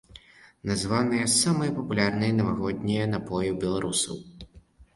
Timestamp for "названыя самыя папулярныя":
0.69-2.37